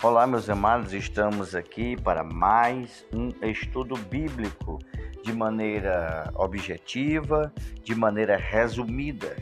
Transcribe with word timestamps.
Olá, 0.00 0.28
meus 0.28 0.48
amados, 0.48 0.92
estamos 0.92 1.56
aqui 1.56 2.00
para 2.00 2.22
mais 2.22 3.04
um 3.12 3.30
estudo 3.44 3.96
bíblico 3.96 4.78
de 5.24 5.32
maneira 5.32 6.30
objetiva, 6.36 7.52
de 7.82 7.96
maneira 7.96 8.36
resumida. 8.36 9.36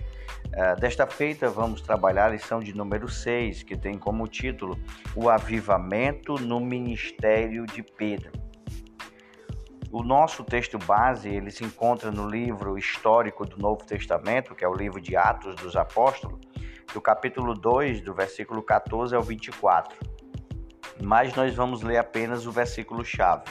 Uh, 0.47 0.81
desta 0.81 1.07
feita, 1.07 1.51
vamos 1.51 1.83
trabalhar 1.83 2.25
a 2.25 2.29
lição 2.31 2.59
de 2.59 2.75
número 2.75 3.07
6, 3.07 3.65
que 3.65 3.77
tem 3.77 3.99
como 3.99 4.27
título 4.27 4.79
O 5.15 5.29
Avivamento 5.29 6.37
no 6.37 6.59
Ministério 6.59 7.67
de 7.67 7.83
Pedro. 7.83 8.33
O 9.93 10.03
nosso 10.03 10.43
texto 10.43 10.79
base 10.79 11.29
ele 11.29 11.51
se 11.51 11.65
encontra 11.65 12.11
no 12.11 12.27
livro 12.27 12.79
histórico 12.79 13.45
do 13.45 13.59
Novo 13.59 13.85
Testamento, 13.85 14.55
que 14.55 14.65
é 14.65 14.69
o 14.69 14.75
livro 14.75 15.03
de 15.03 15.19
Atos 15.19 15.55
dos 15.57 15.77
Apóstolos, 15.77 16.41
do 16.95 17.01
capítulo 17.03 17.53
2, 17.53 18.01
do 18.01 18.15
versículo 18.15 18.63
14 18.63 19.15
ao 19.15 19.23
24. 19.23 20.16
Mas 21.03 21.35
nós 21.35 21.55
vamos 21.55 21.83
ler 21.83 21.99
apenas 21.99 22.47
o 22.47 22.53
versículo 22.53 23.05
chave. 23.05 23.45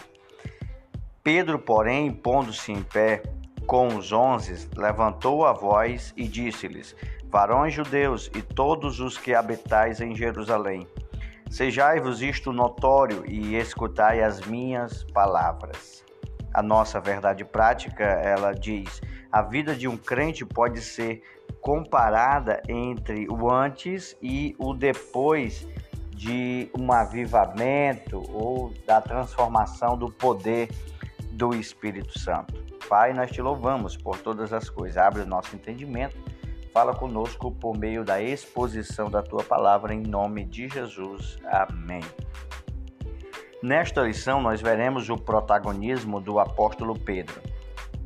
Pedro, 1.23 1.59
porém, 1.59 2.11
pondo-se 2.11 2.71
em 2.71 2.83
pé 2.83 3.23
com 3.65 3.87
os 3.87 4.11
onze, 4.11 4.69
levantou 4.75 5.45
a 5.45 5.53
voz 5.53 6.13
e 6.15 6.27
disse-lhes: 6.27 6.95
Varões 7.29 7.73
judeus 7.73 8.29
e 8.35 8.41
todos 8.41 8.99
os 8.99 9.17
que 9.17 9.33
habitais 9.33 10.01
em 10.01 10.15
Jerusalém, 10.15 10.87
sejai-vos 11.49 12.21
isto 12.21 12.51
notório 12.51 13.23
e 13.27 13.55
escutai 13.55 14.21
as 14.21 14.41
minhas 14.41 15.03
palavras 15.13 16.05
a 16.55 16.63
nossa 16.63 17.01
verdade 17.01 17.43
prática, 17.43 18.03
ela 18.03 18.53
diz: 18.53 19.01
a 19.29 19.41
vida 19.41 19.75
de 19.75 19.87
um 19.87 19.97
crente 19.97 20.45
pode 20.45 20.81
ser 20.81 21.21
comparada 21.59 22.61
entre 22.69 23.27
o 23.29 23.51
antes 23.51 24.15
e 24.21 24.55
o 24.57 24.73
depois 24.73 25.67
de 26.15 26.69
um 26.77 26.91
avivamento 26.91 28.23
ou 28.33 28.73
da 28.87 29.01
transformação 29.01 29.97
do 29.97 30.09
poder 30.09 30.69
do 31.31 31.53
Espírito 31.53 32.17
Santo. 32.17 32.53
Pai, 32.87 33.13
nós 33.13 33.31
te 33.31 33.41
louvamos 33.41 33.97
por 33.97 34.17
todas 34.19 34.53
as 34.53 34.69
coisas. 34.69 34.97
Abre 34.97 35.23
o 35.23 35.25
nosso 35.25 35.55
entendimento. 35.55 36.17
Fala 36.73 36.95
conosco 36.95 37.51
por 37.51 37.77
meio 37.77 38.03
da 38.03 38.21
exposição 38.21 39.09
da 39.09 39.21
tua 39.21 39.43
palavra 39.43 39.93
em 39.93 40.01
nome 40.01 40.45
de 40.45 40.69
Jesus. 40.69 41.37
Amém. 41.45 42.01
Nesta 43.61 44.01
lição, 44.01 44.41
nós 44.41 44.61
veremos 44.61 45.09
o 45.09 45.17
protagonismo 45.17 46.21
do 46.21 46.39
apóstolo 46.39 46.97
Pedro. 46.97 47.41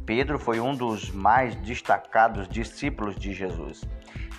Pedro 0.06 0.40
foi 0.40 0.60
um 0.60 0.74
dos 0.74 1.12
mais 1.12 1.56
destacados 1.56 2.48
discípulos 2.48 3.16
de 3.16 3.34
Jesus 3.34 3.82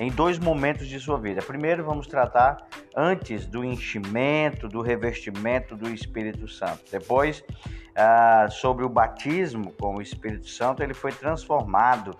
em 0.00 0.10
dois 0.10 0.38
momentos 0.38 0.88
de 0.88 0.98
sua 0.98 1.18
vida. 1.18 1.42
Primeiro, 1.42 1.84
vamos 1.84 2.06
tratar 2.06 2.66
antes 2.96 3.44
do 3.44 3.62
enchimento, 3.62 4.66
do 4.66 4.80
revestimento 4.80 5.76
do 5.76 5.90
Espírito 5.90 6.48
Santo. 6.48 6.82
Depois, 6.90 7.44
ah, 7.94 8.48
sobre 8.50 8.82
o 8.82 8.88
batismo 8.88 9.72
com 9.72 9.96
o 9.96 10.02
Espírito 10.02 10.48
Santo, 10.48 10.82
ele 10.82 10.94
foi 10.94 11.12
transformado 11.12 12.16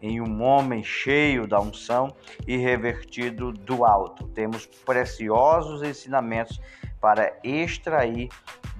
em 0.00 0.20
um 0.20 0.42
homem 0.42 0.84
cheio 0.84 1.44
da 1.46 1.60
unção 1.60 2.14
e 2.46 2.56
revertido 2.56 3.50
do 3.50 3.84
alto. 3.84 4.28
Temos 4.28 4.64
preciosos 4.66 5.82
ensinamentos 5.82 6.60
para 7.00 7.36
extrair 7.42 8.28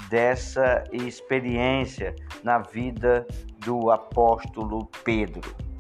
dessa 0.09 0.85
experiência 0.93 2.15
na 2.45 2.59
vida 2.59 3.27
do 3.59 3.91
apóstolo 3.91 4.87
Pedro. 5.03 5.74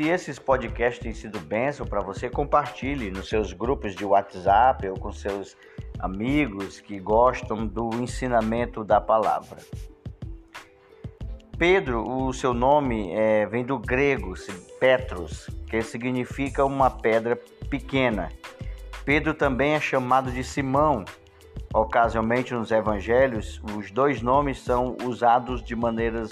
Se 0.00 0.08
esses 0.08 0.38
podcasts 0.38 0.98
têm 0.98 1.12
sido 1.12 1.38
bênção 1.38 1.84
para 1.86 2.00
você, 2.00 2.30
compartilhe 2.30 3.10
nos 3.10 3.28
seus 3.28 3.52
grupos 3.52 3.94
de 3.94 4.02
WhatsApp 4.02 4.88
ou 4.88 4.98
com 4.98 5.12
seus 5.12 5.58
amigos 5.98 6.80
que 6.80 6.98
gostam 6.98 7.66
do 7.66 7.90
ensinamento 8.00 8.82
da 8.82 8.98
palavra. 8.98 9.58
Pedro, 11.58 12.02
o 12.02 12.32
seu 12.32 12.54
nome 12.54 13.12
é, 13.12 13.44
vem 13.44 13.62
do 13.62 13.78
grego 13.78 14.32
Petros, 14.80 15.50
que 15.66 15.82
significa 15.82 16.64
uma 16.64 16.88
pedra 16.88 17.38
pequena. 17.68 18.30
Pedro 19.04 19.34
também 19.34 19.74
é 19.74 19.80
chamado 19.80 20.32
de 20.32 20.42
Simão. 20.42 21.04
Ocasionalmente 21.74 22.54
nos 22.54 22.70
evangelhos, 22.70 23.60
os 23.76 23.90
dois 23.90 24.22
nomes 24.22 24.62
são 24.62 24.96
usados 25.04 25.62
de 25.62 25.76
maneiras 25.76 26.30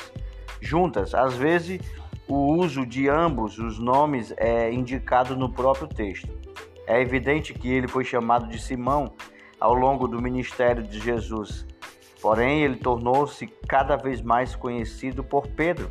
juntas. 0.58 1.14
Às 1.14 1.34
vezes, 1.34 1.82
o 2.28 2.54
uso 2.56 2.84
de 2.84 3.08
ambos 3.08 3.58
os 3.58 3.78
nomes 3.78 4.34
é 4.36 4.70
indicado 4.70 5.34
no 5.34 5.50
próprio 5.50 5.88
texto. 5.88 6.28
É 6.86 7.00
evidente 7.00 7.54
que 7.54 7.68
ele 7.72 7.88
foi 7.88 8.04
chamado 8.04 8.46
de 8.46 8.60
Simão 8.60 9.12
ao 9.58 9.74
longo 9.74 10.06
do 10.06 10.20
ministério 10.20 10.82
de 10.82 11.00
Jesus. 11.00 11.66
Porém, 12.20 12.62
ele 12.62 12.76
tornou-se 12.76 13.46
cada 13.66 13.96
vez 13.96 14.20
mais 14.20 14.54
conhecido 14.54 15.24
por 15.24 15.48
Pedro 15.48 15.90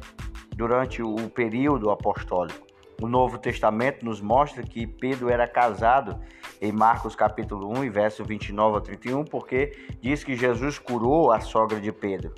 durante 0.55 1.01
o 1.01 1.15
período 1.29 1.89
apostólico. 1.89 2.67
O 3.01 3.07
Novo 3.07 3.37
Testamento 3.37 4.05
nos 4.05 4.21
mostra 4.21 4.63
que 4.63 4.85
Pedro 4.85 5.29
era 5.29 5.47
casado 5.47 6.19
em 6.61 6.71
Marcos 6.71 7.15
capítulo 7.15 7.69
1, 7.79 7.91
verso 7.91 8.23
29 8.23 8.77
a 8.77 8.81
31, 8.81 9.23
porque 9.23 9.71
diz 10.01 10.23
que 10.23 10.35
Jesus 10.35 10.79
curou 10.79 11.31
a 11.31 11.39
sogra 11.39 11.79
de 11.79 11.91
Pedro. 11.91 12.33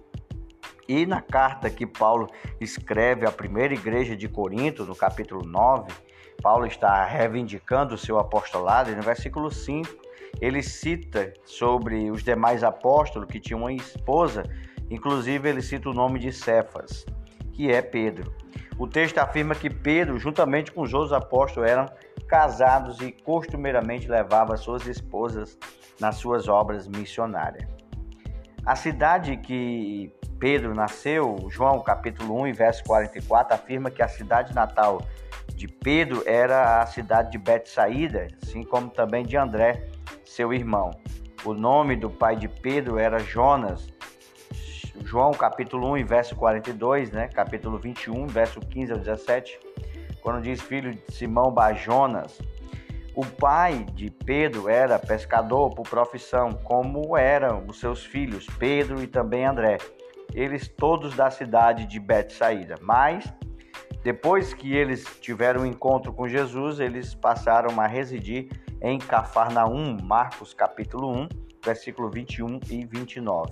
E 0.89 1.05
na 1.05 1.21
carta 1.21 1.69
que 1.69 1.85
Paulo 1.85 2.27
escreve 2.59 3.23
à 3.23 3.31
primeira 3.31 3.75
igreja 3.75 4.17
de 4.17 4.27
Corinto, 4.27 4.85
no 4.85 4.95
capítulo 4.95 5.45
9, 5.45 5.91
Paulo 6.41 6.65
está 6.65 7.05
reivindicando 7.05 7.93
o 7.93 7.97
seu 7.97 8.17
apostolado, 8.17 8.89
e 8.89 8.95
no 8.95 9.03
versículo 9.03 9.51
5, 9.51 9.87
ele 10.41 10.63
cita 10.63 11.31
sobre 11.45 12.09
os 12.09 12.23
demais 12.23 12.63
apóstolos 12.63 13.29
que 13.29 13.39
tinham 13.39 13.59
uma 13.59 13.71
esposa, 13.71 14.41
inclusive 14.89 15.47
ele 15.47 15.61
cita 15.61 15.91
o 15.91 15.93
nome 15.93 16.17
de 16.17 16.33
Cefas, 16.33 17.05
que 17.53 17.71
é 17.71 17.83
Pedro. 17.83 18.33
O 18.75 18.87
texto 18.87 19.19
afirma 19.19 19.53
que 19.53 19.69
Pedro, 19.69 20.17
juntamente 20.17 20.71
com 20.71 20.81
os 20.81 20.91
outros 20.91 21.13
apóstolos, 21.13 21.69
eram 21.69 21.85
casados 22.27 22.99
e 22.99 23.11
costumeiramente 23.11 24.07
levavam 24.07 24.57
suas 24.57 24.87
esposas 24.87 25.55
nas 25.99 26.15
suas 26.15 26.47
obras 26.47 26.87
missionárias. 26.87 27.78
A 28.69 28.75
cidade 28.75 29.35
que 29.35 30.13
Pedro 30.39 30.75
nasceu, 30.75 31.47
João 31.49 31.79
capítulo 31.81 32.39
1, 32.43 32.53
verso 32.53 32.83
44, 32.83 33.55
afirma 33.55 33.89
que 33.89 34.03
a 34.03 34.07
cidade 34.07 34.53
natal 34.53 35.01
de 35.55 35.67
Pedro 35.67 36.21
era 36.23 36.79
a 36.79 36.85
cidade 36.85 37.31
de 37.31 37.39
Betsaída, 37.39 38.27
assim 38.39 38.63
como 38.63 38.91
também 38.91 39.25
de 39.25 39.35
André, 39.35 39.87
seu 40.23 40.53
irmão. 40.53 40.91
O 41.43 41.55
nome 41.55 41.95
do 41.95 42.11
pai 42.11 42.35
de 42.35 42.47
Pedro 42.47 42.99
era 42.99 43.17
Jonas, 43.17 43.87
João 45.03 45.31
capítulo 45.31 45.95
1, 45.95 46.05
verso 46.05 46.35
42, 46.35 47.09
né? 47.09 47.27
Capítulo 47.27 47.79
21, 47.79 48.27
verso 48.27 48.59
15 48.59 48.91
ao 48.91 48.99
17, 48.99 49.59
quando 50.21 50.43
diz 50.43 50.61
filho 50.61 50.93
de 50.93 51.11
Simão 51.11 51.51
Bajonas. 51.51 52.37
O 53.19 53.25
pai 53.25 53.85
de 53.93 54.09
Pedro 54.09 54.69
era 54.69 54.97
pescador 54.97 55.75
por 55.75 55.85
profissão, 55.85 56.53
como 56.53 57.17
eram 57.17 57.65
os 57.67 57.77
seus 57.77 58.05
filhos 58.05 58.47
Pedro 58.57 59.03
e 59.03 59.07
também 59.07 59.43
André. 59.43 59.77
Eles 60.33 60.69
todos 60.69 61.13
da 61.17 61.29
cidade 61.29 61.85
de 61.85 61.99
Betsaída. 61.99 62.75
Mas 62.81 63.29
depois 64.01 64.53
que 64.53 64.73
eles 64.73 65.03
tiveram 65.19 65.63
um 65.63 65.65
encontro 65.65 66.13
com 66.13 66.29
Jesus, 66.29 66.79
eles 66.79 67.13
passaram 67.13 67.77
a 67.81 67.87
residir 67.87 68.47
em 68.81 68.97
Cafarnaum, 68.97 69.97
Marcos 70.01 70.53
capítulo 70.53 71.11
1, 71.11 71.27
versículo 71.61 72.09
21 72.09 72.61
e 72.69 72.85
29 72.85 73.51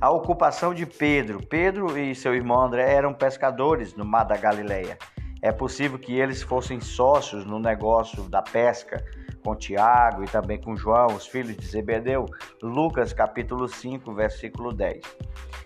a 0.00 0.10
ocupação 0.10 0.72
de 0.72 0.86
Pedro. 0.86 1.44
Pedro 1.44 1.98
e 1.98 2.14
seu 2.14 2.32
irmão 2.32 2.62
André 2.62 2.92
eram 2.92 3.12
pescadores 3.12 3.94
no 3.94 4.04
mar 4.04 4.22
da 4.22 4.36
Galileia. 4.36 4.96
É 5.40 5.52
possível 5.52 5.98
que 5.98 6.18
eles 6.18 6.42
fossem 6.42 6.80
sócios 6.80 7.44
no 7.44 7.58
negócio 7.58 8.24
da 8.28 8.42
pesca 8.42 9.04
com 9.44 9.54
Tiago 9.54 10.24
e 10.24 10.26
também 10.26 10.60
com 10.60 10.76
João, 10.76 11.08
os 11.08 11.26
filhos 11.26 11.56
de 11.56 11.66
Zebedeu. 11.66 12.26
Lucas 12.62 13.12
capítulo 13.12 13.68
5, 13.68 14.12
versículo 14.12 14.72
10. 14.72 15.00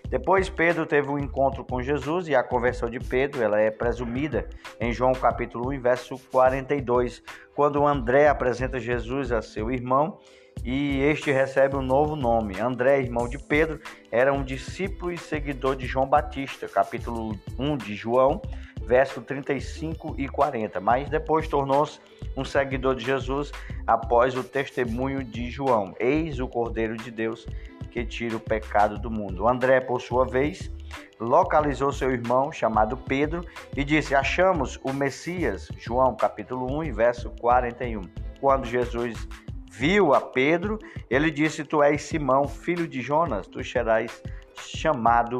Depois 0.09 0.47
Pedro 0.47 0.85
teve 0.85 1.09
um 1.09 1.17
encontro 1.17 1.65
com 1.65 1.81
Jesus 1.81 2.27
e 2.27 2.35
a 2.35 2.43
conversão 2.43 2.89
de 2.89 2.99
Pedro, 2.99 3.41
ela 3.41 3.59
é 3.59 3.71
presumida 3.71 4.47
em 4.79 4.93
João 4.93 5.13
capítulo 5.13 5.71
1, 5.73 5.81
verso 5.81 6.19
42, 6.31 7.23
quando 7.55 7.85
André 7.85 8.27
apresenta 8.27 8.79
Jesus 8.79 9.31
a 9.31 9.41
seu 9.41 9.71
irmão 9.71 10.19
e 10.63 11.01
este 11.01 11.31
recebe 11.31 11.75
um 11.75 11.81
novo 11.81 12.15
nome. 12.15 12.59
André, 12.59 12.99
irmão 12.99 13.27
de 13.27 13.37
Pedro, 13.37 13.79
era 14.11 14.31
um 14.31 14.43
discípulo 14.43 15.11
e 15.11 15.17
seguidor 15.17 15.75
de 15.75 15.87
João 15.87 16.07
Batista, 16.07 16.67
capítulo 16.67 17.37
1 17.57 17.77
de 17.77 17.95
João, 17.95 18.41
verso 18.85 19.21
35 19.21 20.15
e 20.17 20.27
40. 20.27 20.79
Mas 20.79 21.09
depois 21.09 21.47
tornou-se 21.47 21.99
um 22.35 22.43
seguidor 22.43 22.95
de 22.95 23.05
Jesus 23.05 23.51
após 23.85 24.35
o 24.35 24.43
testemunho 24.43 25.23
de 25.23 25.49
João. 25.49 25.93
Eis 25.99 26.39
o 26.39 26.47
Cordeiro 26.47 26.97
de 26.97 27.11
Deus 27.11 27.45
que 27.91 28.03
tira 28.03 28.35
o 28.35 28.39
pecado 28.39 28.97
do 28.97 29.11
mundo. 29.11 29.47
André, 29.47 29.79
por 29.79 30.01
sua 30.01 30.25
vez, 30.25 30.71
localizou 31.19 31.91
seu 31.91 32.11
irmão 32.11 32.51
chamado 32.51 32.97
Pedro 32.97 33.45
e 33.77 33.83
disse: 33.83 34.15
Achamos 34.15 34.79
o 34.83 34.91
Messias. 34.91 35.69
João 35.77 36.15
capítulo 36.15 36.79
1, 36.79 36.91
verso 36.91 37.29
41. 37.39 38.01
Quando 38.41 38.65
Jesus 38.65 39.27
viu 39.71 40.13
a 40.13 40.19
Pedro, 40.19 40.79
ele 41.09 41.29
disse: 41.29 41.63
Tu 41.63 41.83
és 41.83 42.01
Simão, 42.01 42.47
filho 42.47 42.87
de 42.87 42.99
Jonas, 42.99 43.47
tu 43.47 43.63
serás 43.63 44.21
chamado 44.57 45.37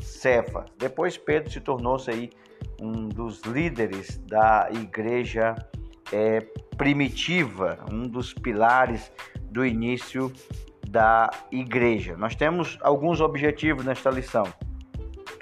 Cefa. 0.00 0.64
Depois 0.78 1.16
Pedro 1.16 1.50
se 1.50 1.60
tornou-se 1.60 2.10
aí 2.10 2.30
um 2.82 3.08
dos 3.08 3.40
líderes 3.42 4.18
da 4.26 4.68
igreja 4.72 5.54
é, 6.12 6.40
primitiva, 6.76 7.78
um 7.90 8.08
dos 8.08 8.34
pilares 8.34 9.12
do 9.50 9.64
início 9.64 10.32
da 10.88 11.30
igreja. 11.52 12.16
Nós 12.16 12.34
temos 12.34 12.76
alguns 12.82 13.20
objetivos 13.20 13.84
nesta 13.84 14.10
lição. 14.10 14.52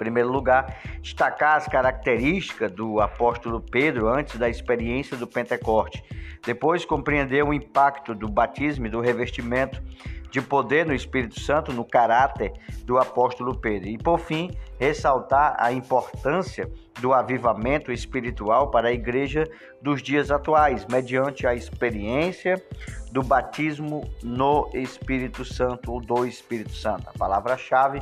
Primeiro 0.01 0.31
lugar, 0.31 0.79
destacar 0.99 1.57
as 1.57 1.67
características 1.67 2.71
do 2.71 2.99
apóstolo 2.99 3.61
Pedro 3.61 4.07
antes 4.07 4.35
da 4.39 4.49
experiência 4.49 5.15
do 5.15 5.27
Pentecoste. 5.27 6.03
Depois, 6.43 6.83
compreender 6.83 7.43
o 7.43 7.53
impacto 7.53 8.15
do 8.15 8.27
batismo 8.27 8.87
e 8.87 8.89
do 8.89 8.99
revestimento 8.99 9.79
de 10.31 10.41
poder 10.41 10.87
no 10.87 10.95
Espírito 10.95 11.39
Santo 11.39 11.71
no 11.71 11.85
caráter 11.85 12.51
do 12.83 12.97
apóstolo 12.97 13.53
Pedro. 13.53 13.89
E 13.89 13.97
por 13.99 14.17
fim, 14.17 14.49
ressaltar 14.79 15.55
a 15.59 15.71
importância 15.71 16.67
do 16.99 17.13
avivamento 17.13 17.91
espiritual 17.91 18.71
para 18.71 18.87
a 18.87 18.91
igreja 18.91 19.43
dos 19.83 20.01
dias 20.01 20.31
atuais, 20.31 20.83
mediante 20.89 21.45
a 21.45 21.53
experiência 21.53 22.55
do 23.11 23.21
batismo 23.21 24.09
no 24.23 24.67
Espírito 24.73 25.45
Santo 25.45 25.91
ou 25.91 26.01
do 26.01 26.25
Espírito 26.25 26.73
Santo. 26.73 27.07
A 27.07 27.13
palavra-chave 27.15 28.01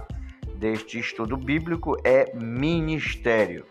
deste 0.59 1.00
estudo 1.00 1.38
bíblico 1.38 1.95
é 2.03 2.35
ministério. 2.35 3.65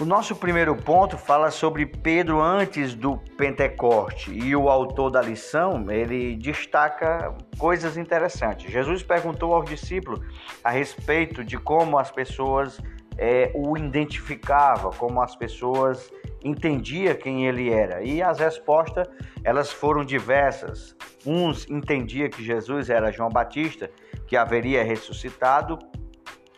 O 0.00 0.04
nosso 0.04 0.34
primeiro 0.34 0.74
ponto 0.74 1.16
fala 1.16 1.50
sobre 1.50 1.86
Pedro 1.86 2.40
antes 2.40 2.94
do 2.94 3.16
Pentecoste 3.36 4.32
e 4.32 4.54
o 4.56 4.68
autor 4.68 5.10
da 5.10 5.22
lição 5.22 5.88
ele 5.88 6.34
destaca 6.34 7.32
coisas 7.58 7.96
interessantes. 7.96 8.72
Jesus 8.72 9.04
perguntou 9.04 9.54
aos 9.54 9.68
discípulos 9.68 10.20
a 10.64 10.70
respeito 10.70 11.44
de 11.44 11.56
como 11.56 11.96
as 11.96 12.10
pessoas 12.10 12.80
é, 13.16 13.52
o 13.54 13.76
identificavam, 13.76 14.90
como 14.92 15.22
as 15.22 15.36
pessoas 15.36 16.12
entendiam 16.42 17.14
quem 17.14 17.46
ele 17.46 17.70
era 17.70 18.02
e 18.02 18.20
as 18.20 18.40
respostas 18.40 19.06
elas 19.44 19.72
foram 19.72 20.04
diversas. 20.04 20.96
Uns 21.24 21.70
entendiam 21.70 22.28
que 22.28 22.42
Jesus 22.42 22.90
era 22.90 23.12
João 23.12 23.28
Batista 23.28 23.88
que 24.26 24.36
haveria 24.36 24.82
ressuscitado, 24.82 25.78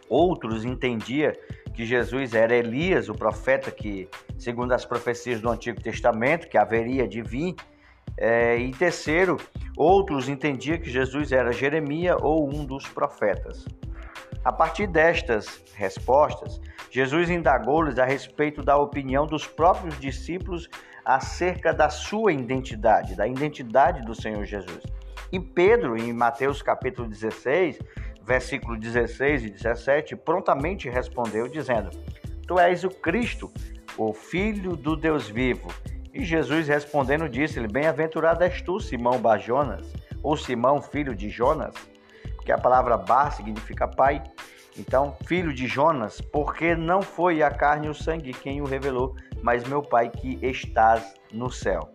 outros 0.08 0.64
entendiam 0.64 1.32
que 1.74 1.84
Jesus 1.84 2.32
era 2.32 2.54
Elias, 2.54 3.08
o 3.08 3.14
profeta 3.14 3.70
que, 3.70 4.08
segundo 4.38 4.72
as 4.72 4.84
profecias 4.84 5.40
do 5.40 5.50
Antigo 5.50 5.80
Testamento, 5.80 6.48
que 6.48 6.56
haveria 6.56 7.06
de 7.06 7.20
vir. 7.22 7.54
É, 8.16 8.56
e 8.56 8.70
terceiro, 8.70 9.36
outros 9.76 10.26
entendiam 10.26 10.78
que 10.78 10.88
Jesus 10.88 11.32
era 11.32 11.52
Jeremias 11.52 12.16
ou 12.22 12.48
um 12.48 12.64
dos 12.64 12.88
profetas. 12.88 13.66
A 14.42 14.50
partir 14.50 14.86
destas 14.86 15.62
respostas, 15.74 16.60
Jesus 16.90 17.28
indagou-lhes 17.28 17.98
a 17.98 18.06
respeito 18.06 18.62
da 18.62 18.78
opinião 18.78 19.26
dos 19.26 19.46
próprios 19.46 19.98
discípulos 20.00 20.69
acerca 21.04 21.74
da 21.74 21.90
sua 21.90 22.32
identidade, 22.32 23.14
da 23.14 23.28
identidade 23.28 24.02
do 24.02 24.14
Senhor 24.14 24.44
Jesus. 24.46 24.82
E 25.32 25.40
Pedro, 25.40 25.96
em 25.96 26.12
Mateus 26.12 26.62
capítulo 26.62 27.08
16, 27.08 27.78
versículo 28.23 28.78
16 28.78 29.44
e 29.44 29.50
17, 29.50 30.17
prontamente 30.17 30.88
respondeu, 30.88 31.49
dizendo: 31.49 31.90
Tu 32.46 32.58
és 32.58 32.84
o 32.84 32.90
Cristo, 32.90 33.50
o 33.96 34.12
Filho 34.12 34.76
do 34.76 34.96
Deus 34.96 35.28
vivo. 35.28 35.69
E 36.12 36.25
Jesus 36.25 36.69
respondendo 36.69 37.28
disse-lhe: 37.28 37.69
Bem-aventurado 37.69 38.44
és 38.44 38.62
tu, 38.62 38.81
Simão 38.81 39.19
Bajonas, 39.19 39.93
ou 40.23 40.37
Simão, 40.37 40.81
filho 40.81 41.14
de 41.14 41.29
Jonas, 41.29 41.75
porque 42.34 42.52
a 42.52 42.58
palavra 42.58 42.96
Bar 42.96 43.32
significa 43.32 43.87
pai. 43.88 44.22
Então, 44.79 45.17
filho 45.25 45.55
de 45.55 45.67
Jonas, 45.67 46.20
porque 46.20 46.75
não 46.75 47.00
foi 47.00 47.43
a 47.43 47.50
carne 47.50 47.87
e 47.87 47.90
o 47.90 47.94
sangue 47.94 48.32
quem 48.32 48.61
o 48.61 48.67
revelou, 48.67 49.17
mas 49.43 49.64
meu 49.64 49.81
Pai 49.81 50.11
que 50.11 50.38
estás 50.43 51.14
no 51.32 51.50
céu. 51.50 51.90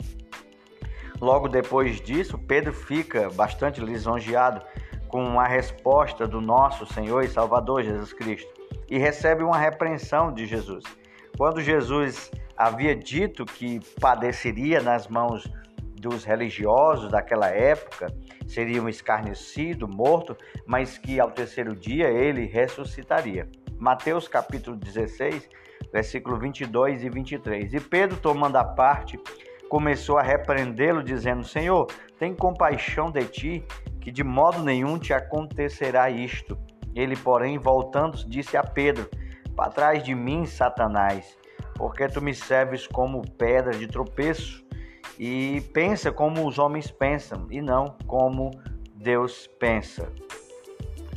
Logo 1.21 1.47
depois 1.47 2.01
disso, 2.01 2.35
Pedro 2.35 2.73
fica 2.73 3.29
bastante 3.29 3.79
lisonjeado 3.79 4.65
com 5.07 5.39
a 5.39 5.45
resposta 5.45 6.27
do 6.27 6.41
nosso 6.41 6.83
Senhor 6.91 7.23
e 7.23 7.27
Salvador 7.27 7.83
Jesus 7.83 8.12
Cristo 8.12 8.51
e 8.89 8.97
recebe 8.97 9.44
uma 9.44 9.57
repreensão 9.57 10.33
de 10.33 10.47
Jesus. 10.47 10.83
Quando 11.38 11.62
Jesus 11.62 12.31
havia 12.57 12.95
dito 12.95 13.45
que 13.45 13.79
padeceria 14.00 14.81
nas 14.81 15.07
mãos 15.07 15.47
dos 16.00 16.23
religiosos 16.23 17.12
daquela 17.12 17.50
época, 17.50 18.07
seria 18.47 18.81
um 18.81 18.89
escarnecido, 18.89 19.88
morto, 19.88 20.35
mas 20.65 20.97
que 20.97 21.19
ao 21.19 21.29
terceiro 21.29 21.75
dia 21.75 22.09
ele 22.09 22.47
ressuscitaria. 22.47 23.47
Mateus 23.77 24.27
capítulo 24.27 24.75
16, 24.75 25.47
versículo 25.94 26.39
22 26.39 27.03
e 27.03 27.09
23. 27.09 27.74
E 27.75 27.79
Pedro, 27.79 28.17
tomando 28.17 28.56
a 28.56 28.63
parte, 28.63 29.19
começou 29.71 30.18
a 30.18 30.21
repreendê-lo, 30.21 31.01
dizendo: 31.01 31.47
Senhor, 31.47 31.88
tem 32.19 32.35
compaixão 32.35 33.09
de 33.09 33.23
ti, 33.23 33.65
que 34.01 34.12
de 34.12 34.21
modo 34.21 34.62
nenhum 34.62 35.00
te 35.00 35.13
acontecerá 35.13 36.09
isto. 36.09 36.59
Ele, 36.94 37.15
porém, 37.15 37.57
voltando, 37.57 38.18
disse 38.27 38.57
a 38.57 38.63
Pedro: 38.63 39.09
Para 39.56 39.71
trás 39.71 40.03
de 40.03 40.13
mim, 40.13 40.45
Satanás, 40.45 41.38
porque 41.75 42.06
tu 42.09 42.21
me 42.21 42.33
serves 42.33 42.85
como 42.85 43.21
pedra 43.21 43.71
de 43.71 43.88
tropeço 43.88 44.62
e 45.18 45.62
pensa 45.74 46.12
como 46.12 46.45
os 46.45 46.59
homens 46.59 46.91
pensam 46.91 47.47
e 47.50 47.62
não 47.62 47.95
como 48.06 48.51
Deus 48.94 49.47
pensa. 49.57 50.12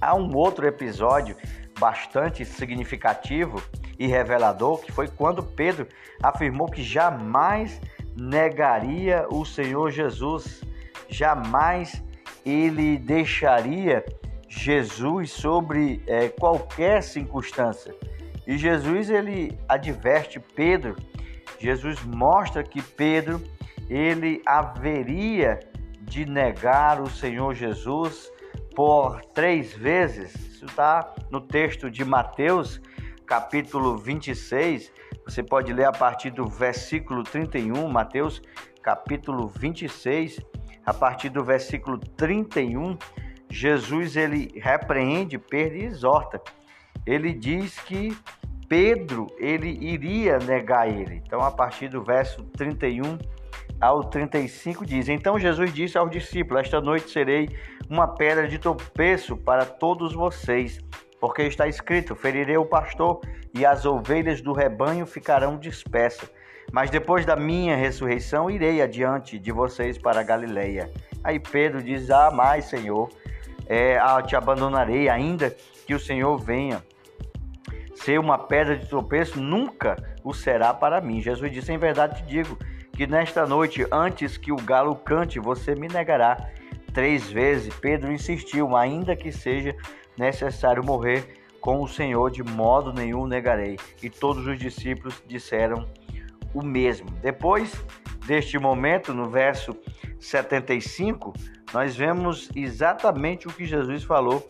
Há 0.01 0.15
um 0.15 0.33
outro 0.33 0.65
episódio 0.65 1.37
bastante 1.81 2.45
significativo 2.45 3.61
e 3.99 4.07
revelador 4.07 4.79
que 4.79 4.93
foi 4.93 5.09
quando 5.09 5.43
Pedro 5.43 5.89
afirmou 6.23 6.69
que 6.69 6.85
jamais 6.85 7.81
negaria 8.17 9.27
o 9.31 9.45
Senhor 9.45 9.91
Jesus, 9.91 10.63
jamais 11.09 12.03
ele 12.45 12.99
deixaria 12.99 14.05
Jesus 14.49 15.31
sobre 15.31 16.03
é, 16.07 16.29
qualquer 16.29 17.03
circunstância. 17.03 17.95
E 18.47 18.57
Jesus 18.59 19.11
ele 19.11 19.59
adverte 19.69 20.39
Pedro, 20.39 20.97
Jesus 21.59 22.03
mostra 22.05 22.63
que 22.63 22.83
Pedro 22.83 23.43
ele 23.89 24.43
haveria 24.47 25.61
de 26.03 26.25
negar 26.25 27.01
o 27.01 27.09
Senhor 27.09 27.55
Jesus 27.55 28.31
por 28.75 29.23
três 29.33 29.73
vezes. 29.73 30.35
Isso 30.35 30.67
está 30.67 31.15
no 31.31 31.41
texto 31.41 31.91
de 31.91 32.05
Mateus, 32.05 32.81
capítulo 33.27 33.97
26, 33.97 34.93
você 35.25 35.43
pode 35.43 35.73
ler 35.73 35.87
a 35.87 35.93
partir 35.93 36.31
do 36.31 36.47
versículo 36.47 37.23
31, 37.23 37.89
Mateus 37.89 38.43
capítulo 38.83 39.49
26, 39.49 40.41
a 40.85 40.93
partir 40.93 41.31
do 41.31 41.43
versículo 41.43 41.99
31, 41.99 42.99
Jesus 43.51 44.17
ele 44.17 44.51
repreende 44.61 45.39
Pedro 45.39 45.79
e 45.79 45.85
exorta. 45.85 46.41
Ele 47.07 47.33
diz 47.33 47.79
que 47.81 48.17
Pedro 48.69 49.27
ele 49.39 49.71
iria 49.81 50.39
negar 50.39 50.89
ele. 50.89 51.23
Então 51.25 51.41
a 51.41 51.51
partir 51.51 51.89
do 51.89 52.03
verso 52.03 52.43
31 52.57 53.19
ao 53.81 54.05
35 54.05 54.85
diz: 54.85 55.09
Então 55.09 55.39
Jesus 55.39 55.73
disse 55.73 55.97
aos 55.97 56.11
discípulos: 56.11 56.65
Esta 56.65 56.81
noite 56.81 57.11
serei 57.11 57.49
uma 57.89 58.09
pedra 58.09 58.49
de 58.49 58.59
tropeço 58.59 59.37
para 59.37 59.65
todos 59.65 60.13
vocês 60.13 60.81
porque 61.25 61.45
está 61.45 61.67
escrito: 61.67 62.15
ferirei 62.15 62.59
o 62.59 62.67
pastor 62.67 63.23
e 63.55 63.65
as 63.65 63.87
ovelhas 63.87 64.43
do 64.43 64.53
rebanho 64.53 65.07
ficarão 65.07 65.57
dispersas. 65.57 66.31
Mas 66.71 66.91
depois 66.91 67.25
da 67.25 67.35
minha 67.35 67.75
ressurreição 67.75 68.51
irei 68.51 68.83
adiante 68.83 69.39
de 69.39 69.51
vocês 69.51 69.97
para 69.97 70.23
Galileia. 70.23 70.93
Aí 71.23 71.41
Pedro 71.41 71.83
diz: 71.83 72.11
Ah, 72.11 72.31
mais 72.31 72.67
Senhor, 72.67 73.09
é, 73.67 73.97
ah, 73.97 74.21
te 74.21 74.37
abandonarei, 74.37 75.09
ainda 75.09 75.57
que 75.87 75.95
o 75.95 75.99
Senhor 75.99 76.37
venha. 76.37 76.85
Ser 77.95 78.21
uma 78.21 78.37
pedra 78.37 78.77
de 78.77 78.87
tropeço 78.87 79.41
nunca 79.41 79.97
o 80.23 80.35
será 80.35 80.75
para 80.75 81.01
mim. 81.01 81.23
Jesus 81.23 81.51
disse: 81.51 81.73
Em 81.73 81.79
verdade 81.79 82.19
te 82.19 82.29
digo 82.29 82.59
que 82.93 83.07
nesta 83.07 83.47
noite, 83.47 83.87
antes 83.91 84.37
que 84.37 84.53
o 84.53 84.57
galo 84.57 84.95
cante, 84.95 85.39
você 85.41 85.75
me 85.75 85.89
negará 85.89 86.51
três 86.93 87.31
vezes. 87.31 87.75
Pedro 87.77 88.13
insistiu, 88.13 88.77
ainda 88.77 89.17
que 89.17 89.33
seja 89.33 89.75
necessário 90.17 90.85
morrer 90.85 91.43
com 91.61 91.83
o 91.83 91.89
Senhor, 91.89 92.31
de 92.31 92.43
modo 92.43 92.93
nenhum 92.93 93.27
negarei. 93.27 93.79
E 94.03 94.11
todos 94.11 94.47
os 94.47 94.59
discípulos 94.59 95.23
disseram 95.27 95.89
o 96.53 96.63
mesmo. 96.63 97.09
Depois 97.23 97.85
deste 98.27 98.59
momento, 98.59 99.15
no 99.15 99.29
verso 99.29 99.77
75, 100.19 101.33
nós 101.73 101.97
vemos 101.97 102.51
exatamente 102.55 103.49
o 103.49 103.53
que 103.53 103.65
Jesus 103.65 104.05
falou 104.05 104.47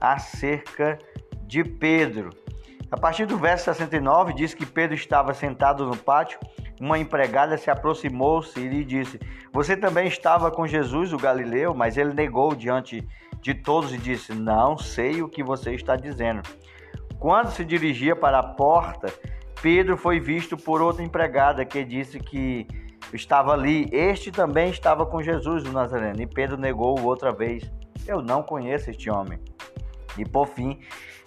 acerca 0.00 0.98
de 1.46 1.64
Pedro. 1.64 2.30
A 2.90 2.96
partir 2.96 3.26
do 3.26 3.36
verso 3.36 3.64
69 3.64 4.32
diz 4.32 4.54
que 4.54 4.64
Pedro 4.64 4.94
estava 4.94 5.34
sentado 5.34 5.84
no 5.84 5.96
pátio, 5.96 6.38
uma 6.80 6.98
empregada 6.98 7.58
se 7.58 7.70
aproximou-se 7.70 8.58
e 8.58 8.68
lhe 8.68 8.84
disse: 8.84 9.18
Você 9.52 9.76
também 9.76 10.06
estava 10.06 10.50
com 10.50 10.66
Jesus, 10.66 11.12
o 11.12 11.18
Galileu? 11.18 11.74
Mas 11.74 11.96
ele 11.96 12.14
negou 12.14 12.54
diante 12.54 13.00
de 13.00 13.08
todos 13.54 13.92
e 13.92 13.98
disse: 13.98 14.34
Não 14.34 14.76
sei 14.76 15.22
o 15.22 15.28
que 15.28 15.42
você 15.42 15.74
está 15.74 15.96
dizendo. 15.96 16.42
Quando 17.18 17.50
se 17.50 17.64
dirigia 17.64 18.14
para 18.14 18.38
a 18.38 18.42
porta, 18.42 19.12
Pedro 19.60 19.96
foi 19.96 20.20
visto 20.20 20.56
por 20.56 20.80
outra 20.80 21.02
empregada 21.02 21.64
que 21.64 21.84
disse 21.84 22.20
que 22.20 22.66
estava 23.12 23.52
ali. 23.52 23.88
Este 23.92 24.30
também 24.30 24.70
estava 24.70 25.04
com 25.04 25.22
Jesus, 25.22 25.64
o 25.64 25.72
Nazareno. 25.72 26.22
E 26.22 26.26
Pedro 26.26 26.56
negou 26.56 27.00
outra 27.00 27.32
vez: 27.32 27.70
Eu 28.06 28.22
não 28.22 28.42
conheço 28.42 28.90
este 28.90 29.10
homem. 29.10 29.38
E 30.16 30.24
por 30.24 30.46
fim, 30.46 30.80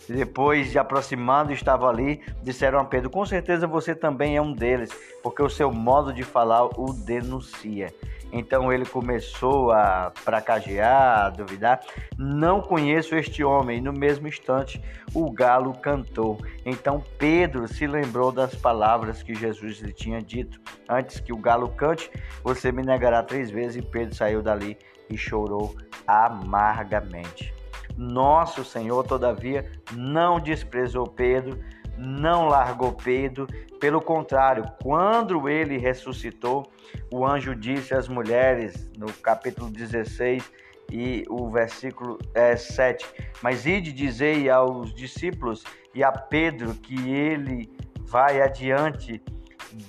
depois 0.08 0.72
de 0.72 0.80
aproximando, 0.80 1.52
estava 1.52 1.88
ali, 1.90 2.22
disseram 2.42 2.80
a 2.80 2.86
Pedro: 2.86 3.10
Com 3.10 3.26
certeza 3.26 3.68
você 3.68 3.94
também 3.94 4.38
é 4.38 4.42
um 4.42 4.54
deles, 4.54 4.90
porque 5.22 5.42
o 5.42 5.50
seu 5.50 5.72
modo 5.72 6.14
de 6.14 6.24
falar 6.24 6.66
o 6.66 6.94
denuncia. 6.94 7.94
Então 8.32 8.72
ele 8.72 8.86
começou 8.86 9.72
a 9.72 10.12
pracagear, 10.24 11.26
a 11.26 11.30
duvidar. 11.30 11.82
Não 12.18 12.62
conheço 12.62 13.16
este 13.16 13.44
homem. 13.44 13.80
E 13.80 13.82
no 13.82 13.92
mesmo 13.92 14.28
instante 14.28 14.82
o 15.14 15.30
galo 15.32 15.74
cantou. 15.74 16.40
Então 16.66 17.04
Pedro 17.18 17.68
se 17.68 17.86
lembrou 17.86 18.32
das 18.32 18.56
palavras 18.56 19.22
que 19.22 19.36
Jesus 19.36 19.80
lhe 19.80 19.94
tinha 19.94 20.22
dito: 20.22 20.60
Antes 20.88 21.20
que 21.20 21.34
o 21.34 21.38
galo 21.38 21.70
cante, 21.70 22.10
você 22.44 22.72
me 22.72 22.84
negará 22.84 23.22
três 23.22 23.52
vezes. 23.52 23.78
E 23.78 23.82
Pedro 23.82 24.16
saiu 24.16 24.42
dali 24.42 24.78
e 25.10 25.18
chorou 25.18 25.76
amargamente. 26.08 27.54
Nosso 27.98 28.64
Senhor, 28.64 29.06
todavia, 29.06 29.70
não 29.94 30.40
desprezou 30.40 31.06
Pedro, 31.06 31.60
não 32.02 32.48
largou 32.48 32.92
Pedro, 32.92 33.48
pelo 33.80 34.02
contrário, 34.02 34.66
quando 34.82 35.48
ele 35.48 35.78
ressuscitou, 35.78 36.72
o 37.14 37.26
anjo 37.26 37.56
disse 37.56 37.94
às 37.94 38.08
mulheres, 38.08 38.90
no 38.98 39.12
capítulo 39.14 39.70
16 39.70 40.52
e 40.92 41.24
o 41.30 41.50
versículo 41.50 42.20
é, 42.34 42.56
7, 42.56 43.06
Mas 43.42 43.66
ide 43.66 43.94
dizei 43.94 44.50
aos 44.50 44.94
discípulos 44.94 45.64
e 45.96 46.04
a 46.04 46.12
Pedro 46.12 46.74
que 46.74 47.10
ele 47.10 47.72
vai 48.02 48.42
adiante 48.42 49.22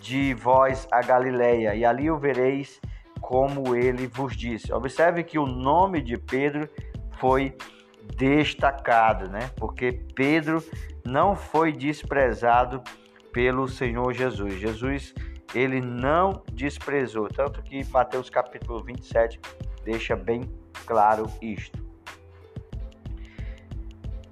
de 0.01 0.33
vós 0.35 0.87
a 0.93 1.03
Galileia, 1.03 1.75
e 1.75 1.85
ali 1.85 2.09
o 2.09 2.19
vereis 2.19 2.81
como 3.21 3.75
ele 3.75 4.07
vos 4.07 4.37
disse. 4.37 4.73
Observe 4.73 5.25
que 5.25 5.39
o 5.39 5.47
nome 5.47 6.01
de 6.01 6.17
Pedro 6.17 6.69
foi 7.19 7.57
destacado, 8.17 9.29
né? 9.29 9.51
Porque 9.57 9.93
Pedro 10.15 10.63
não 11.05 11.35
foi 11.35 11.73
desprezado 11.73 12.83
pelo 13.33 13.67
Senhor 13.69 14.13
Jesus. 14.13 14.55
Jesus, 14.55 15.15
ele 15.55 15.81
não 15.81 16.43
desprezou, 16.53 17.29
tanto 17.29 17.63
que 17.63 17.85
Mateus 17.91 18.29
capítulo 18.31 18.83
27 18.83 19.41
deixa 19.85 20.15
bem 20.15 20.43
claro 20.87 21.27
isto. 21.41 21.83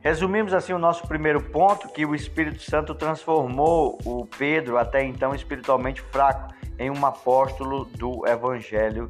Resumimos 0.00 0.54
assim 0.54 0.72
o 0.72 0.78
nosso 0.78 1.06
primeiro 1.06 1.42
ponto, 1.42 1.88
que 1.88 2.06
o 2.06 2.14
Espírito 2.14 2.62
Santo 2.62 2.94
transformou 2.94 3.98
o 4.04 4.24
Pedro, 4.24 4.78
até 4.78 5.04
então 5.04 5.34
espiritualmente 5.34 6.00
fraco, 6.00 6.54
em 6.78 6.90
um 6.90 7.04
apóstolo 7.04 7.84
do 7.84 8.26
Evangelho 8.26 9.08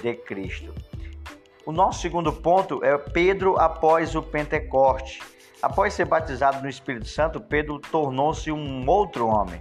de 0.00 0.14
Cristo. 0.14 0.72
O 1.68 1.72
nosso 1.72 2.00
segundo 2.00 2.32
ponto 2.32 2.82
é 2.82 2.96
Pedro 2.96 3.60
após 3.60 4.16
o 4.16 4.22
Pentecoste. 4.22 5.20
Após 5.60 5.92
ser 5.92 6.06
batizado 6.06 6.62
no 6.62 6.68
Espírito 6.70 7.06
Santo, 7.06 7.42
Pedro 7.42 7.78
tornou-se 7.78 8.50
um 8.50 8.88
outro 8.88 9.26
homem. 9.26 9.60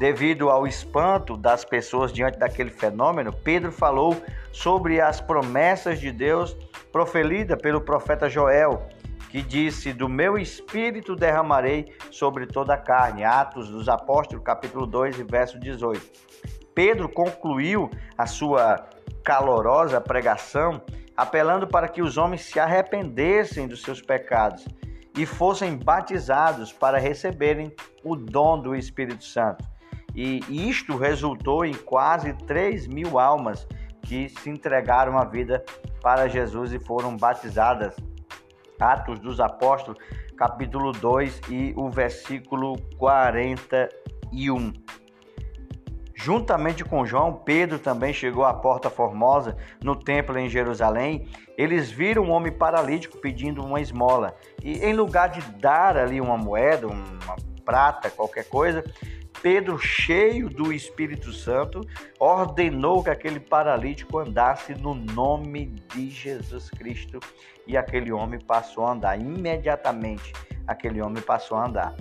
Devido 0.00 0.50
ao 0.50 0.66
espanto 0.66 1.36
das 1.36 1.64
pessoas 1.64 2.12
diante 2.12 2.40
daquele 2.40 2.70
fenômeno, 2.70 3.32
Pedro 3.32 3.70
falou 3.70 4.20
sobre 4.50 5.00
as 5.00 5.20
promessas 5.20 6.00
de 6.00 6.10
Deus 6.10 6.56
proferida 6.90 7.56
pelo 7.56 7.82
profeta 7.82 8.28
Joel, 8.28 8.88
que 9.30 9.40
disse: 9.40 9.92
"Do 9.92 10.08
meu 10.08 10.36
espírito 10.36 11.14
derramarei 11.14 11.96
sobre 12.10 12.48
toda 12.48 12.74
a 12.74 12.78
carne". 12.78 13.22
Atos 13.22 13.70
dos 13.70 13.88
Apóstolos, 13.88 14.44
capítulo 14.44 14.88
2, 14.88 15.18
verso 15.18 15.56
18. 15.60 16.04
Pedro 16.74 17.08
concluiu 17.08 17.88
a 18.16 18.26
sua 18.26 18.88
calorosa 19.22 20.00
pregação 20.00 20.82
apelando 21.18 21.66
para 21.66 21.88
que 21.88 22.00
os 22.00 22.16
homens 22.16 22.42
se 22.42 22.60
arrependessem 22.60 23.66
dos 23.66 23.82
seus 23.82 24.00
pecados 24.00 24.64
e 25.16 25.26
fossem 25.26 25.76
batizados 25.76 26.72
para 26.72 26.96
receberem 26.96 27.74
o 28.04 28.14
dom 28.14 28.62
do 28.62 28.72
Espírito 28.72 29.24
Santo. 29.24 29.64
E 30.14 30.40
isto 30.48 30.96
resultou 30.96 31.64
em 31.64 31.74
quase 31.74 32.32
3 32.46 32.86
mil 32.86 33.18
almas 33.18 33.66
que 34.02 34.28
se 34.28 34.48
entregaram 34.48 35.18
a 35.18 35.24
vida 35.24 35.64
para 36.00 36.28
Jesus 36.28 36.72
e 36.72 36.78
foram 36.78 37.16
batizadas. 37.16 37.96
Atos 38.78 39.18
dos 39.18 39.40
Apóstolos, 39.40 39.98
capítulo 40.36 40.92
2 40.92 41.40
e 41.50 41.74
o 41.76 41.90
versículo 41.90 42.80
41. 42.96 44.72
Juntamente 46.20 46.84
com 46.84 47.06
João, 47.06 47.32
Pedro 47.32 47.78
também 47.78 48.12
chegou 48.12 48.44
à 48.44 48.52
Porta 48.52 48.90
Formosa, 48.90 49.56
no 49.80 49.94
templo 49.94 50.36
em 50.36 50.48
Jerusalém. 50.48 51.28
Eles 51.56 51.92
viram 51.92 52.24
um 52.24 52.30
homem 52.32 52.50
paralítico 52.50 53.18
pedindo 53.18 53.64
uma 53.64 53.80
esmola. 53.80 54.34
E 54.60 54.78
em 54.78 54.92
lugar 54.92 55.28
de 55.28 55.40
dar 55.60 55.96
ali 55.96 56.20
uma 56.20 56.36
moeda, 56.36 56.88
uma 56.88 57.36
prata, 57.64 58.10
qualquer 58.10 58.48
coisa, 58.48 58.82
Pedro, 59.40 59.78
cheio 59.78 60.50
do 60.50 60.72
Espírito 60.72 61.32
Santo, 61.32 61.82
ordenou 62.18 63.04
que 63.04 63.10
aquele 63.10 63.38
paralítico 63.38 64.18
andasse 64.18 64.74
no 64.74 64.96
nome 64.96 65.66
de 65.94 66.10
Jesus 66.10 66.68
Cristo. 66.68 67.20
E 67.64 67.76
aquele 67.76 68.10
homem 68.10 68.40
passou 68.40 68.84
a 68.84 68.92
andar. 68.92 69.20
Imediatamente, 69.20 70.32
aquele 70.66 71.00
homem 71.00 71.22
passou 71.22 71.56
a 71.58 71.66
andar. 71.66 71.94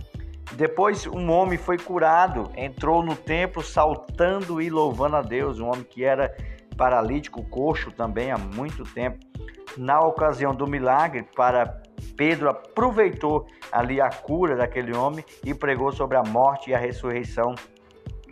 Depois 0.54 1.06
um 1.06 1.30
homem 1.30 1.58
foi 1.58 1.78
curado, 1.78 2.50
entrou 2.56 3.04
no 3.04 3.16
templo 3.16 3.62
saltando 3.62 4.62
e 4.62 4.70
louvando 4.70 5.18
a 5.18 5.22
Deus, 5.22 5.60
um 5.60 5.68
homem 5.68 5.84
que 5.84 6.04
era 6.04 6.36
paralítico, 6.78 7.44
coxo 7.50 7.92
também 7.92 8.32
há 8.32 8.38
muito 8.38 8.84
tempo. 8.84 9.20
Na 9.78 10.00
ocasião 10.00 10.56
do 10.56 10.66
milagre, 10.66 11.24
para 11.36 11.82
Pedro 12.16 12.50
aproveitou 12.50 13.46
ali 13.72 14.02
a 14.02 14.10
cura 14.10 14.56
daquele 14.56 14.96
homem 14.96 15.24
e 15.44 15.54
pregou 15.54 15.92
sobre 15.92 16.18
a 16.18 16.24
morte 16.24 16.72
e 16.72 16.74
a 16.74 16.80
ressurreição 16.80 17.54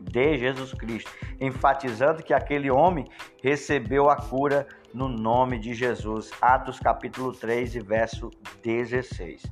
de 0.01 0.37
Jesus 0.37 0.73
Cristo, 0.73 1.11
enfatizando 1.39 2.23
que 2.23 2.33
aquele 2.33 2.71
homem 2.71 3.05
recebeu 3.43 4.09
a 4.09 4.15
cura 4.15 4.67
no 4.93 5.09
nome 5.09 5.59
de 5.59 5.73
Jesus. 5.73 6.31
Atos 6.41 6.79
capítulo 6.79 7.33
3 7.33 7.75
e 7.75 7.79
verso 7.79 8.31
16. 8.63 9.43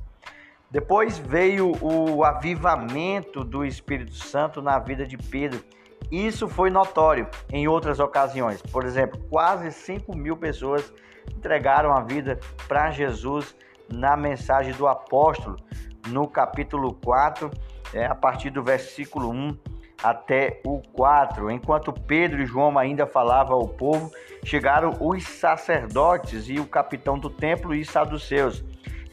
Depois 0.74 1.18
veio 1.18 1.70
o 1.80 2.24
avivamento 2.24 3.44
do 3.44 3.64
Espírito 3.64 4.12
Santo 4.16 4.60
na 4.60 4.76
vida 4.80 5.06
de 5.06 5.16
Pedro. 5.16 5.62
Isso 6.10 6.48
foi 6.48 6.68
notório 6.68 7.28
em 7.52 7.68
outras 7.68 8.00
ocasiões. 8.00 8.60
Por 8.60 8.84
exemplo, 8.84 9.20
quase 9.30 9.70
5 9.70 10.16
mil 10.16 10.36
pessoas 10.36 10.92
entregaram 11.32 11.92
a 11.92 12.00
vida 12.00 12.40
para 12.66 12.90
Jesus 12.90 13.54
na 13.88 14.16
mensagem 14.16 14.74
do 14.74 14.88
apóstolo, 14.88 15.54
no 16.08 16.26
capítulo 16.26 16.92
4, 16.94 17.52
é, 17.92 18.06
a 18.06 18.14
partir 18.16 18.50
do 18.50 18.60
versículo 18.60 19.30
1 19.30 19.56
até 20.02 20.60
o 20.66 20.82
4. 20.92 21.52
Enquanto 21.52 21.92
Pedro 21.92 22.42
e 22.42 22.46
João 22.46 22.76
ainda 22.76 23.06
falavam 23.06 23.58
ao 23.58 23.68
povo, 23.68 24.10
chegaram 24.44 24.96
os 24.98 25.22
sacerdotes 25.22 26.48
e 26.48 26.58
o 26.58 26.66
capitão 26.66 27.16
do 27.16 27.30
templo 27.30 27.72
e 27.72 27.84
saduceus 27.84 28.64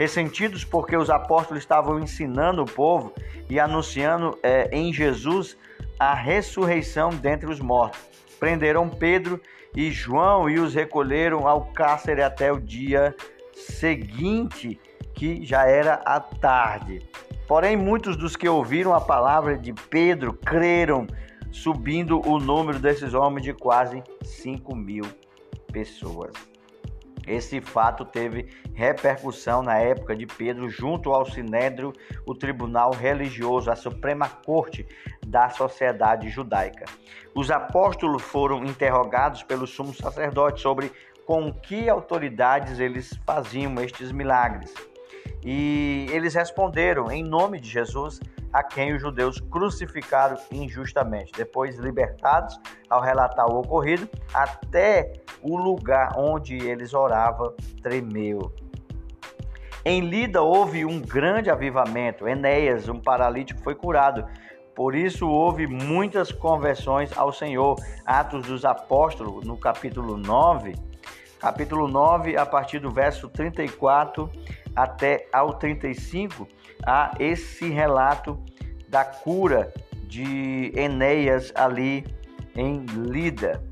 ressentidos 0.01 0.65
porque 0.65 0.97
os 0.97 1.11
apóstolos 1.11 1.61
estavam 1.61 1.99
ensinando 1.99 2.63
o 2.63 2.65
povo 2.65 3.13
e 3.47 3.59
anunciando 3.59 4.35
é, 4.41 4.67
em 4.75 4.91
Jesus 4.91 5.55
a 5.99 6.15
ressurreição 6.15 7.11
dentre 7.11 7.47
os 7.47 7.59
mortos. 7.59 8.01
Prenderam 8.39 8.89
Pedro 8.89 9.39
e 9.75 9.91
João 9.91 10.49
e 10.49 10.57
os 10.59 10.73
recolheram 10.73 11.47
ao 11.47 11.65
cárcere 11.67 12.23
até 12.23 12.51
o 12.51 12.59
dia 12.59 13.15
seguinte, 13.53 14.79
que 15.13 15.45
já 15.45 15.67
era 15.67 16.01
a 16.03 16.19
tarde. 16.19 17.07
Porém, 17.47 17.77
muitos 17.77 18.17
dos 18.17 18.35
que 18.35 18.49
ouviram 18.49 18.95
a 18.95 19.01
palavra 19.01 19.55
de 19.55 19.71
Pedro 19.71 20.33
creram, 20.33 21.05
subindo 21.51 22.27
o 22.27 22.39
número 22.39 22.79
desses 22.79 23.13
homens 23.13 23.43
de 23.43 23.53
quase 23.53 24.01
5 24.23 24.75
mil 24.75 25.05
pessoas. 25.71 26.50
Esse 27.27 27.61
fato 27.61 28.03
teve 28.03 28.49
repercussão 28.73 29.61
na 29.61 29.77
época 29.77 30.15
de 30.15 30.25
Pedro 30.25 30.69
junto 30.69 31.11
ao 31.11 31.25
Sinédrio, 31.25 31.93
o 32.25 32.33
tribunal 32.33 32.91
religioso, 32.91 33.71
a 33.71 33.75
Suprema 33.75 34.27
Corte 34.27 34.87
da 35.25 35.49
sociedade 35.49 36.29
judaica. 36.29 36.85
Os 37.35 37.51
apóstolos 37.51 38.21
foram 38.23 38.65
interrogados 38.65 39.43
pelo 39.43 39.67
sumo 39.67 39.93
sacerdote 39.93 40.61
sobre 40.61 40.91
com 41.25 41.53
que 41.53 41.87
autoridades 41.87 42.79
eles 42.79 43.17
faziam 43.25 43.75
estes 43.75 44.11
milagres. 44.11 44.73
E 45.43 46.07
eles 46.11 46.33
responderam 46.33 47.11
em 47.11 47.23
nome 47.23 47.59
de 47.59 47.69
Jesus, 47.69 48.19
a 48.51 48.63
quem 48.63 48.93
os 48.93 49.01
judeus 49.01 49.39
crucificaram 49.39 50.37
injustamente. 50.51 51.31
Depois 51.35 51.77
libertados, 51.77 52.59
ao 52.89 53.01
relatar 53.01 53.47
o 53.47 53.59
ocorrido, 53.59 54.09
até 54.33 55.13
o 55.41 55.57
lugar 55.57 56.13
onde 56.17 56.55
eles 56.55 56.93
oravam 56.93 57.53
tremeu. 57.81 58.53
Em 59.83 60.01
Lida 60.01 60.41
houve 60.41 60.85
um 60.85 61.01
grande 61.01 61.49
avivamento. 61.49 62.27
Enéas, 62.27 62.87
um 62.87 62.99
paralítico, 62.99 63.61
foi 63.61 63.73
curado. 63.73 64.25
Por 64.75 64.95
isso 64.95 65.27
houve 65.27 65.65
muitas 65.65 66.31
conversões 66.31 67.15
ao 67.17 67.33
Senhor. 67.33 67.75
Atos 68.05 68.45
dos 68.45 68.63
Apóstolos, 68.63 69.45
no 69.45 69.57
capítulo 69.57 70.17
9, 70.17 70.75
capítulo 71.39 71.87
9, 71.87 72.37
a 72.37 72.45
partir 72.45 72.79
do 72.79 72.91
verso 72.91 73.27
34 73.27 74.29
até 74.75 75.27
ao 75.31 75.53
35, 75.53 76.47
há 76.85 77.11
esse 77.19 77.69
relato 77.69 78.39
da 78.87 79.05
cura 79.05 79.73
de 80.03 80.71
Enéas 80.75 81.51
ali 81.55 82.05
em 82.55 82.85
Lida. 82.85 83.63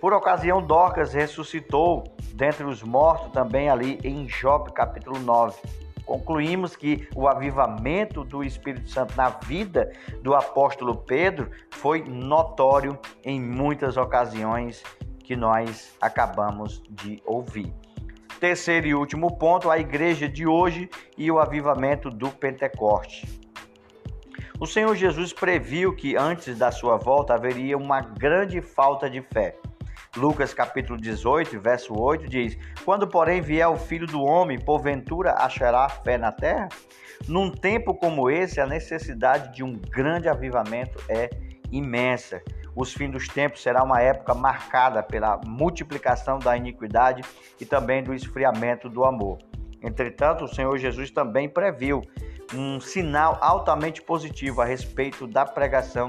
Por 0.00 0.12
ocasião, 0.12 0.62
Dorcas 0.62 1.12
ressuscitou 1.12 2.04
dentre 2.34 2.64
os 2.64 2.82
mortos 2.82 3.32
também 3.32 3.68
ali 3.68 3.98
em 4.02 4.24
Job, 4.26 4.72
capítulo 4.72 5.18
9. 5.18 5.58
Concluímos 6.04 6.74
que 6.74 7.06
o 7.14 7.28
avivamento 7.28 8.24
do 8.24 8.42
Espírito 8.42 8.90
Santo 8.90 9.16
na 9.16 9.28
vida 9.28 9.92
do 10.22 10.34
apóstolo 10.34 10.96
Pedro 10.96 11.50
foi 11.70 12.02
notório 12.02 12.98
em 13.22 13.40
muitas 13.40 13.96
ocasiões 13.96 14.82
que 15.22 15.36
nós 15.36 15.94
acabamos 16.00 16.82
de 16.90 17.22
ouvir. 17.24 17.72
Terceiro 18.40 18.86
e 18.86 18.94
último 18.94 19.36
ponto, 19.36 19.70
a 19.70 19.78
igreja 19.78 20.26
de 20.26 20.46
hoje 20.46 20.88
e 21.14 21.30
o 21.30 21.38
avivamento 21.38 22.08
do 22.08 22.30
Pentecoste. 22.30 23.28
O 24.58 24.66
Senhor 24.66 24.96
Jesus 24.96 25.30
previu 25.30 25.94
que 25.94 26.16
antes 26.16 26.56
da 26.56 26.72
sua 26.72 26.96
volta 26.96 27.34
haveria 27.34 27.76
uma 27.76 28.00
grande 28.00 28.62
falta 28.62 29.10
de 29.10 29.20
fé. 29.20 29.56
Lucas 30.16 30.54
capítulo 30.54 30.98
18, 30.98 31.60
verso 31.60 31.92
8 31.94 32.26
diz: 32.28 32.56
Quando, 32.82 33.06
porém, 33.06 33.42
vier 33.42 33.68
o 33.68 33.76
filho 33.76 34.06
do 34.06 34.22
homem, 34.22 34.58
porventura 34.58 35.32
achará 35.32 35.86
fé 35.90 36.16
na 36.16 36.32
terra? 36.32 36.70
Num 37.28 37.50
tempo 37.50 37.94
como 37.94 38.30
esse, 38.30 38.58
a 38.58 38.66
necessidade 38.66 39.54
de 39.54 39.62
um 39.62 39.74
grande 39.74 40.30
avivamento 40.30 40.98
é 41.10 41.28
imensa. 41.70 42.42
Os 42.80 42.94
fins 42.94 43.10
dos 43.10 43.28
tempos 43.28 43.62
será 43.62 43.82
uma 43.84 44.00
época 44.00 44.32
marcada 44.32 45.02
pela 45.02 45.38
multiplicação 45.46 46.38
da 46.38 46.56
iniquidade 46.56 47.22
e 47.60 47.66
também 47.66 48.02
do 48.02 48.14
esfriamento 48.14 48.88
do 48.88 49.04
amor. 49.04 49.36
Entretanto, 49.82 50.44
o 50.44 50.48
Senhor 50.48 50.78
Jesus 50.78 51.10
também 51.10 51.46
previu 51.46 52.00
um 52.54 52.80
sinal 52.80 53.36
altamente 53.42 54.00
positivo 54.00 54.62
a 54.62 54.64
respeito 54.64 55.26
da 55.26 55.44
pregação 55.44 56.08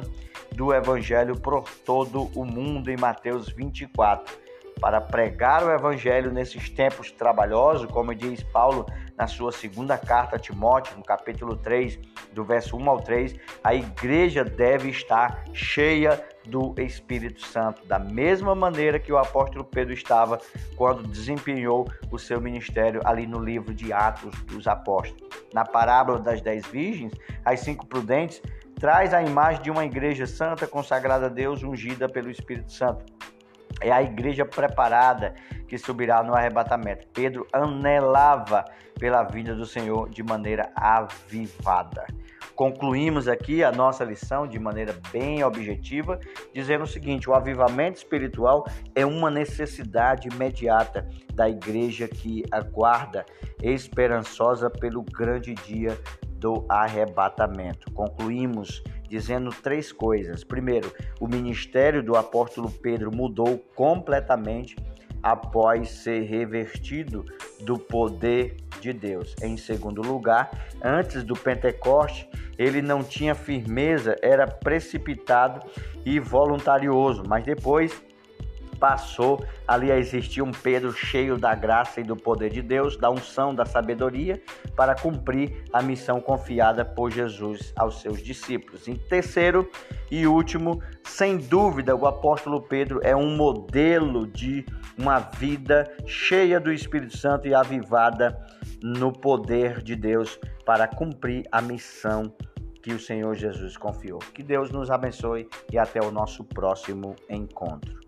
do 0.53 0.73
Evangelho 0.73 1.37
por 1.37 1.65
todo 1.85 2.31
o 2.33 2.45
mundo 2.45 2.89
em 2.89 2.95
Mateus 2.95 3.49
24. 3.49 4.33
Para 4.79 5.01
pregar 5.01 5.65
o 5.65 5.71
Evangelho 5.71 6.31
nesses 6.31 6.69
tempos 6.69 7.11
trabalhosos, 7.11 7.91
como 7.91 8.15
diz 8.15 8.43
Paulo 8.43 8.85
na 9.21 9.27
sua 9.27 9.51
segunda 9.51 9.99
carta 9.99 10.35
a 10.35 10.39
Timóteo, 10.39 10.97
no 10.97 11.03
capítulo 11.03 11.55
3, 11.55 11.99
do 12.33 12.43
verso 12.43 12.75
1 12.75 12.89
ao 12.89 13.01
3, 13.01 13.35
a 13.63 13.75
igreja 13.75 14.43
deve 14.43 14.89
estar 14.89 15.43
cheia 15.53 16.19
do 16.47 16.73
Espírito 16.79 17.45
Santo, 17.45 17.85
da 17.85 17.99
mesma 17.99 18.55
maneira 18.55 18.99
que 18.99 19.13
o 19.13 19.19
apóstolo 19.19 19.63
Pedro 19.63 19.93
estava 19.93 20.39
quando 20.75 21.07
desempenhou 21.07 21.87
o 22.09 22.17
seu 22.17 22.41
ministério 22.41 22.99
ali 23.05 23.27
no 23.27 23.37
livro 23.37 23.75
de 23.75 23.93
Atos 23.93 24.33
dos 24.45 24.67
Apóstolos. 24.67 25.21
Na 25.53 25.63
parábola 25.63 26.17
das 26.17 26.41
dez 26.41 26.65
virgens, 26.65 27.13
as 27.45 27.59
cinco 27.59 27.85
prudentes 27.85 28.41
traz 28.79 29.13
a 29.13 29.21
imagem 29.21 29.61
de 29.61 29.69
uma 29.69 29.85
igreja 29.85 30.25
santa 30.25 30.65
consagrada 30.65 31.27
a 31.27 31.29
Deus, 31.29 31.61
ungida 31.61 32.09
pelo 32.09 32.31
Espírito 32.31 32.73
Santo. 32.73 33.05
É 33.81 33.91
a 33.91 34.01
igreja 34.01 34.45
preparada 34.45 35.33
que 35.67 35.77
subirá 35.77 36.21
no 36.23 36.35
arrebatamento. 36.35 37.07
Pedro 37.13 37.47
anelava 37.51 38.65
pela 38.99 39.23
vinda 39.23 39.55
do 39.55 39.65
Senhor 39.65 40.09
de 40.09 40.21
maneira 40.21 40.71
avivada. 40.75 42.05
Concluímos 42.55 43.27
aqui 43.27 43.63
a 43.63 43.71
nossa 43.71 44.03
lição 44.03 44.45
de 44.45 44.59
maneira 44.59 44.95
bem 45.11 45.43
objetiva, 45.43 46.19
dizendo 46.53 46.83
o 46.83 46.87
seguinte: 46.87 47.29
o 47.29 47.33
avivamento 47.33 47.97
espiritual 47.97 48.67
é 48.93 49.05
uma 49.05 49.31
necessidade 49.31 50.27
imediata 50.27 51.07
da 51.33 51.49
igreja 51.49 52.07
que 52.07 52.43
aguarda 52.51 53.25
esperançosa 53.63 54.69
pelo 54.69 55.01
grande 55.01 55.55
dia 55.55 55.97
do 56.37 56.65
arrebatamento. 56.69 57.91
Concluímos 57.93 58.83
dizendo 59.11 59.49
três 59.51 59.91
coisas. 59.91 60.41
Primeiro, 60.41 60.89
o 61.19 61.27
ministério 61.27 62.01
do 62.01 62.15
apóstolo 62.15 62.71
Pedro 62.71 63.13
mudou 63.13 63.57
completamente 63.75 64.77
após 65.21 65.89
ser 65.89 66.21
revestido 66.21 67.25
do 67.59 67.77
poder 67.77 68.55
de 68.79 68.93
Deus. 68.93 69.35
Em 69.43 69.57
segundo 69.57 70.01
lugar, 70.01 70.49
antes 70.81 71.25
do 71.25 71.33
Pentecoste, 71.33 72.27
ele 72.57 72.81
não 72.81 73.03
tinha 73.03 73.35
firmeza, 73.35 74.15
era 74.21 74.47
precipitado 74.47 75.59
e 76.05 76.17
voluntarioso, 76.17 77.23
mas 77.27 77.43
depois 77.43 78.01
passou 78.81 79.45
ali 79.67 79.91
a 79.91 79.97
existir 79.97 80.41
um 80.41 80.51
Pedro 80.51 80.91
cheio 80.91 81.37
da 81.37 81.53
graça 81.53 82.01
e 82.01 82.03
do 82.03 82.15
poder 82.15 82.49
de 82.49 82.63
Deus, 82.63 82.97
da 82.97 83.11
unção, 83.11 83.53
da 83.53 83.63
sabedoria, 83.63 84.41
para 84.75 84.95
cumprir 84.95 85.63
a 85.71 85.83
missão 85.83 86.19
confiada 86.19 86.83
por 86.83 87.11
Jesus 87.11 87.71
aos 87.77 88.01
seus 88.01 88.19
discípulos. 88.23 88.87
Em 88.87 88.95
terceiro 88.95 89.69
e 90.09 90.25
último, 90.25 90.81
sem 91.03 91.37
dúvida, 91.37 91.95
o 91.95 92.07
apóstolo 92.07 92.59
Pedro 92.59 92.99
é 93.03 93.15
um 93.15 93.37
modelo 93.37 94.25
de 94.25 94.65
uma 94.97 95.19
vida 95.19 95.87
cheia 96.07 96.59
do 96.59 96.73
Espírito 96.73 97.15
Santo 97.15 97.47
e 97.47 97.53
avivada 97.53 98.35
no 98.81 99.13
poder 99.13 99.83
de 99.83 99.95
Deus 99.95 100.39
para 100.65 100.87
cumprir 100.87 101.43
a 101.51 101.61
missão 101.61 102.33
que 102.81 102.93
o 102.93 102.99
Senhor 102.99 103.35
Jesus 103.35 103.77
confiou. 103.77 104.17
Que 104.33 104.41
Deus 104.41 104.71
nos 104.71 104.89
abençoe 104.89 105.47
e 105.71 105.77
até 105.77 106.01
o 106.01 106.09
nosso 106.09 106.43
próximo 106.43 107.15
encontro. 107.29 108.00